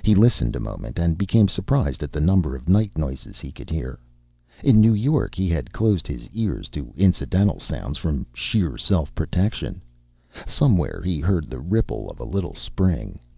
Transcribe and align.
He 0.00 0.14
listened 0.14 0.56
a 0.56 0.58
moment, 0.58 0.98
and 0.98 1.18
became 1.18 1.46
surprised 1.46 2.02
at 2.02 2.12
the 2.12 2.18
number 2.22 2.56
of 2.56 2.66
night 2.66 2.96
noises 2.96 3.38
he 3.40 3.52
could 3.52 3.68
hear. 3.68 3.98
In 4.64 4.80
New 4.80 4.94
York 4.94 5.34
he 5.34 5.50
had 5.50 5.70
closed 5.70 6.06
his 6.06 6.30
ears 6.30 6.66
to 6.70 6.94
incidental 6.96 7.60
sounds 7.60 7.98
from 7.98 8.24
sheer 8.32 8.78
self 8.78 9.14
protection. 9.14 9.82
Somewhere 10.46 11.02
he 11.04 11.20
heard 11.20 11.50
the 11.50 11.60
ripple 11.60 12.10
of 12.10 12.18
a 12.18 12.24
little 12.24 12.54
spring. 12.54 13.18